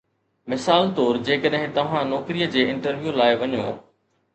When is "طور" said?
1.01-1.19